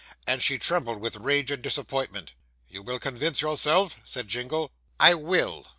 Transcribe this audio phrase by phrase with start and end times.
[0.25, 2.33] and she trembled with rage and disappointment.
[2.67, 4.71] 'You will convince yourself?' said Jingle.
[4.99, 5.67] 'I will.